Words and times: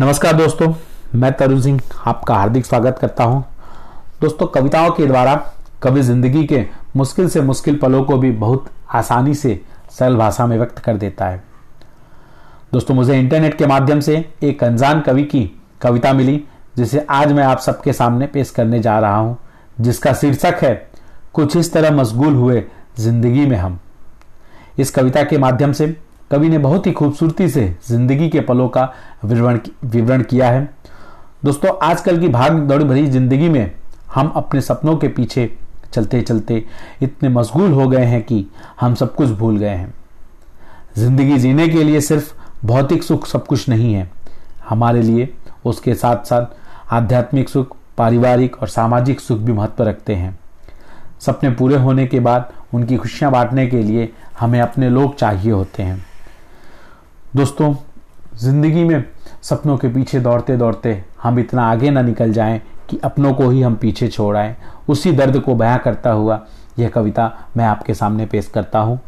नमस्कार 0.00 0.32
दोस्तों, 0.32 0.72
मैं 1.14 1.32
तरुण 1.32 1.60
सिंह 1.60 1.80
आपका 2.06 2.34
हार्दिक 2.34 2.64
स्वागत 2.66 2.98
करता 2.98 3.24
हूँ। 3.24 3.44
दोस्तों, 4.20 4.46
कविताओं 4.46 4.90
के 4.90 5.06
द्वारा 5.06 5.34
कवि 5.82 6.02
ज़िंदगी 6.02 6.42
के 6.44 6.64
मुश्किल 6.96 7.28
से 7.28 7.40
मुश्किल 7.40 7.76
पलों 7.78 8.02
को 8.04 8.16
भी 8.18 8.30
बहुत 8.30 8.64
आसानी 8.94 9.34
से 9.34 9.60
सरल 9.90 10.16
भाषा 10.16 10.46
में 10.46 10.56
व्यक्त 10.58 10.78
कर 10.78 10.96
देता 10.96 11.26
है। 11.26 11.42
दोस्तों, 12.72 12.94
मुझे 12.94 13.18
इंटरनेट 13.18 13.58
के 13.58 13.66
माध्यम 13.66 14.00
से 14.00 14.24
एक 14.42 14.64
अनजान 14.64 15.00
कवि 15.00 15.22
की 15.22 15.44
कविता 15.82 16.12
मिली, 16.12 16.42
जिसे 16.76 17.06
आज 17.10 17.32
मैं 17.32 17.44
आप 17.44 17.58
सबके 17.58 17.92
सामने 17.92 18.26
पेश 18.26 18.50
करने 18.50 18.80
जा 18.80 18.98
रहा 18.98 19.16
हूँ, 19.16 19.38
जिसका 19.80 20.12
शीर्षक 20.12 20.58
है, 20.62 20.74
कुछ 21.34 21.56
इस 21.56 21.72
तरह 21.72 21.96
मशगूल 21.96 22.34
हुए 22.34 22.64
ज़िंदगी 22.98 23.46
में 23.46 23.56
हम। 23.56 23.78
इस 24.78 24.90
कविता 24.90 25.22
के 25.22 25.38
माध्यम 25.38 25.72
से 25.72 25.96
कवि 26.30 26.48
ने 26.48 26.58
बहुत 26.58 26.86
ही 26.86 26.92
खूबसूरती 26.92 27.48
से 27.48 27.66
ज़िंदगी 27.88 28.28
के 28.28 28.40
पलों 28.40 28.68
का 28.68 28.92
विवरण 29.24 29.58
विवरण 29.84 30.22
किया 30.22 30.50
है। 30.50 30.68
दोस्तों, 31.44 31.70
आजकल 31.82 32.20
की 32.20 32.28
भाग 32.28 32.58
दौड़ 32.68 32.82
भरी 32.82 33.06
ज़िंदगी 33.06 33.48
में 33.48 33.72
हम 34.14 34.32
अपने 34.36 34.60
सपनों 34.60 34.96
के 34.96 35.08
पीछे 35.08 35.50
चलते 35.92 36.20
चलते 36.22 36.64
इतने 37.02 37.28
मशगूल 37.28 37.72
हो 37.72 37.88
गए 37.88 38.04
हैं 38.04 38.22
कि 38.22 38.46
हम 38.80 38.94
सब 38.94 39.14
कुछ 39.14 39.30
भूल 39.30 39.58
गए 39.58 39.68
हैं। 39.68 39.92
ज़िंदगी 40.96 41.38
जीने 41.38 41.68
के 41.68 41.84
लिए 41.84 42.00
सिर्फ़ 42.00 42.32
भौतिक 42.66 43.02
सुख 43.02 43.26
सब 43.26 43.46
कुछ 43.46 43.68
नहीं 43.68 43.92
है। 43.94 44.08
हमारे 44.68 45.02
लिए 45.02 45.28
उसके 45.64 45.94
साथ 45.94 46.24
साथ 46.24 46.92
आध्यात्मिक 46.92 47.48
सुख, 47.48 47.76
पारिवारिक 47.98 48.56
और 48.62 48.68
सामाजिक 48.68 49.20
सुख 49.20 49.38
भी 49.38 49.52
महत्व 49.52 49.84
रखते 49.84 50.14
हैं। 50.14 50.38
सपने 51.20 51.50
पूरे 51.50 51.76
होने 51.76 52.06
के 52.06 52.20
बाद 52.20 52.52
उनकी 52.74 52.96
खुशियाँ 52.96 53.30
बांटने 53.32 53.66
के 53.66 53.82
लिए 53.82 54.12
हमें 54.40 54.60
अपने 54.60 54.88
लोग 54.90 55.16
चाहिए 55.16 55.52
होते 55.52 55.82
हैं। 55.82 56.04
दोस्तों, 57.36 57.74
ज़िंदगी 58.38 58.82
में 58.84 59.04
सपनों 59.42 59.76
के 59.78 59.88
पीछे 59.88 60.18
दौड़ते 60.20 60.56
दौड़ते 60.56 60.92
हम 61.22 61.38
इतना 61.38 61.62
आगे 61.70 61.90
ना 61.90 62.02
निकल 62.02 62.32
जाएँ 62.32 62.60
कि 62.90 62.98
अपनों 63.04 63.32
को 63.34 63.48
ही 63.50 63.62
हम 63.62 63.74
पीछे 63.76 64.08
छोड़ 64.08 64.36
आए। 64.36 64.54
उसी 64.88 65.12
दर्द 65.12 65.38
को 65.40 65.54
बयां 65.54 65.78
करता 65.78 66.10
हुआ 66.10 66.38
यह 66.78 66.88
कविता 66.88 67.30
मैं 67.56 67.64
आपके 67.64 67.94
सामने 67.94 68.26
पेश 68.26 68.48
करता 68.48 68.78
हूँ। 68.78 68.98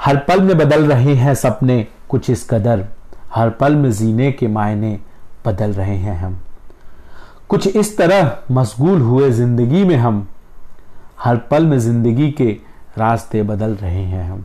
हर 0.00 0.16
पल 0.16 0.40
में 0.40 0.56
बदल 0.58 0.86
रहे 0.86 1.14
हैं 1.14 1.34
सपने, 1.34 1.86
कुछ 2.08 2.30
इस 2.30 2.48
कदर। 2.50 2.84
हर 3.34 3.50
पल 3.50 3.76
में 3.76 3.90
जीने 3.92 4.30
के 4.32 4.48
मायने 4.48 4.98
बदल 5.46 5.72
रहे 5.72 5.96
हैं 5.96 6.18
हम। 6.18 6.40
कुछ 7.48 7.66
इस 7.66 7.96
तरह 7.98 8.36
मशगूल 8.50 9.00
हुए 9.00 9.30
ज़िंदगी 9.30 9.84
में 9.84 9.96
हम। 9.96 10.26
हर 11.20 11.36
पल 11.50 11.66
में 11.66 11.78
ज़िंदगी 11.78 12.30
के 12.30 12.50
रास्ते 12.98 13.42
बदल 13.42 13.74
रहे 13.74 14.04
हैं 14.04 14.30
हम। 14.30 14.44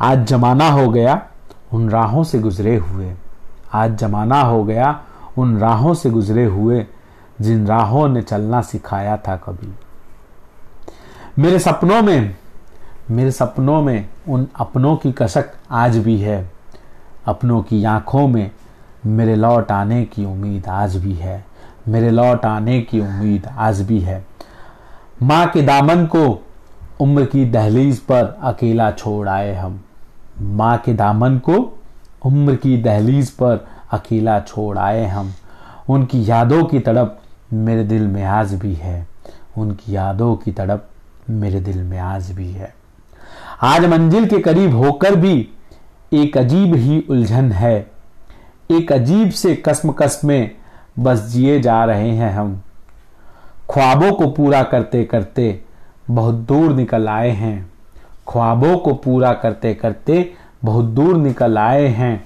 आज 0.00 0.26
जमाना 0.26 0.70
हो 0.70 0.88
गया 0.88 1.20
उन 1.72 1.90
राहों 1.90 2.24
से 2.24 2.38
गुजरे 2.38 2.76
हुए। 2.76 3.14
आज 3.72 3.96
जमाना 3.96 4.40
हो 4.40 4.64
गया, 4.64 5.02
उन 5.38 5.58
राहों 5.58 5.94
से 5.94 6.10
गुजरे 6.10 6.44
हुए, 6.44 6.86
जिन 7.40 7.66
राहों 7.66 8.08
ने 8.08 8.22
चलना 8.22 8.62
सिखाया 8.62 9.16
था 9.16 9.36
कभी। 9.36 9.72
मेरे 11.38 11.58
सपनों 11.58 12.02
में, 12.02 12.36
मेरे 13.10 13.30
सपनों 13.30 13.82
में 13.82 14.08
उन 14.28 14.46
अपनों 14.56 14.96
की 14.96 15.12
कसक 15.12 15.44
आज 15.70 15.98
भी 15.98 16.18
है। 16.18 16.50
अपनों 17.26 17.62
की 17.62 17.84
आँखों 17.84 18.28
में 18.28 18.50
मेरे 19.06 19.36
लौट 19.36 19.72
आने 19.72 20.04
की 20.04 20.24
उम्मीद 20.24 20.66
आज 20.66 20.96
भी 20.96 21.14
है। 21.14 21.44
मेरे 21.88 22.10
लौट 22.10 22.44
आने 22.44 22.80
की 22.80 23.00
उम्मीद 23.00 23.46
आज 23.56 23.80
भी 23.80 24.00
है। 24.00 24.26
माँ 25.22 25.46
के 25.46 25.62
दामन 25.62 26.06
को 26.06 26.44
उम्र 27.00 27.24
की 27.24 27.44
दहलीज 27.44 27.98
पर 27.98 28.38
अकेला 28.42 28.90
छोड़ 28.90 29.28
आए 29.28 29.54
हम। 29.54 29.80
माँ 30.40 30.78
के 30.78 30.94
दामन 30.94 31.38
को 31.38 31.78
उम्र 32.26 32.54
की 32.56 32.76
दहलीज 32.76 33.30
पर 33.30 33.66
अकेला 33.92 34.40
छोड़ 34.40 34.78
आए 34.78 35.06
हम। 35.06 35.32
उनकी 35.88 36.30
यादों 36.30 36.64
की 36.64 36.78
तड़प 36.78 37.20
मेरे 37.52 37.84
दिल 37.84 38.06
में 38.06 38.24
आज 38.24 38.54
भी 38.54 38.74
है। 38.74 39.06
उनकी 39.58 39.96
यादों 39.96 40.36
की 40.36 40.52
तड़प 40.52 40.88
मेरे 41.30 41.60
दिल 41.60 41.82
में 41.82 41.98
आज 41.98 42.30
भी 42.30 42.50
है। 42.52 42.74
आज 43.62 43.84
मंजिल 43.84 44.26
के 44.26 44.38
करीब 44.38 44.74
होकर 44.74 45.16
भी 45.16 45.48
एक 46.12 46.38
अजीब 46.38 46.74
ही 46.74 47.04
उलझन 47.10 47.52
है। 47.52 47.90
एक 48.70 48.92
अजीब 48.92 49.30
से 49.30 49.54
कसम 49.54 49.90
कस 49.90 50.20
में 50.24 50.50
बस 50.98 51.20
जिए 51.20 51.60
जा 51.60 51.84
रहे 51.84 52.10
हैं 52.10 52.32
हम। 52.32 52.62
ख्वाबों 53.70 54.12
को 54.12 54.30
पूरा 54.30 54.62
करते 54.62 55.04
करते 55.04 55.64
बहुत 56.10 56.34
दूर 56.34 56.72
निकल 56.72 57.08
आए 57.08 57.30
हैं। 57.30 57.70
ख्वाबों 58.30 58.76
को 58.78 58.94
पूरा 58.94 59.32
करते 59.32 59.74
करते 59.74 60.32
बहुत 60.64 60.84
दूर 60.84 61.16
निकल 61.16 61.58
आए 61.58 61.86
हैं। 61.86 62.24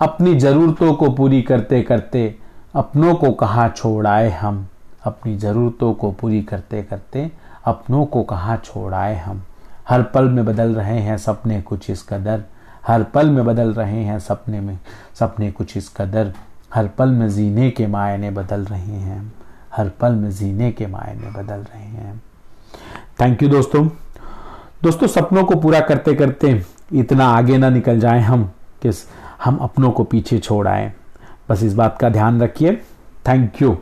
अपनी 0.00 0.34
ज़रूरतों 0.34 0.94
को 0.94 1.10
पूरी 1.10 1.42
करते 1.42 1.82
करते 1.82 2.34
अपनों 2.74 3.14
को 3.14 3.30
कहाँ 3.32 3.68
छोड़ 3.68 4.06
आए 4.06 4.30
हम। 4.30 4.66
अपनी 5.04 5.36
ज़रूरतों 5.36 5.92
को 5.94 6.10
पूरी 6.12 6.42
करते 6.42 6.82
करते 6.82 7.30
अपनों 7.64 8.04
को 8.06 8.22
कहाँ 8.22 8.56
छोड़ 8.64 8.94
आए 8.94 9.16
हम। 9.16 9.42
हर 9.88 10.02
पल 10.02 10.24
में 10.24 10.44
बदल 10.44 10.74
रहे 10.74 10.98
हैं 10.98 11.16
सपने 11.18 11.60
कुछ 11.62 11.90
इस 11.90 12.02
कदर। 12.02 12.42
हर 12.86 13.02
पल 13.04 13.30
में 13.30 13.44
बदल 13.44 13.72
रहे 13.72 14.02
हैं 14.04 14.18
सपने 14.18 14.60
में, 14.60 14.78
सपने 15.14 15.50
कुछ 15.50 15.76
इस 15.76 15.88
कदर। 15.88 16.32
हर 16.74 16.88
पल 16.88 17.08
में 17.08 17.28
जीने 17.28 17.70
के 17.70 17.86
मायने 17.86 18.30
बदल 18.30 18.64
रहे 18.64 18.98
हैं। 19.00 19.32
हर 19.76 19.88
पल 19.88 20.12
में 20.12 20.30
जीने 20.30 20.72
के 20.72 20.86
मायने 20.86 21.30
बदल 21.30 21.60
रहे 21.62 21.84
हैं। 21.84 22.22
थैंक 23.20 23.42
यू 23.42 23.48
दोस्तों। 23.48 23.88
दोस्तों, 24.82 25.06
सपनों 25.06 25.44
को 25.44 25.54
पूरा 25.56 25.80
करते 25.80 26.14
करते 26.14 26.62
इतना 26.92 27.26
आगे 27.26 27.58
ना 27.58 27.68
निकल 27.70 28.00
जाए 28.00 28.20
हम 28.20 28.44
किस 28.82 28.96
हम 29.44 29.56
अपनों 29.56 29.90
को 29.90 30.04
पीछे 30.04 30.38
छोड़ 30.38 30.66
आए। 30.68 30.92
बस 31.48 31.62
इस 31.62 31.74
बात 31.74 31.98
का 31.98 32.08
ध्यान 32.08 32.40
रखिए। 32.42 32.76
Thank 33.28 33.62
you 33.62 33.76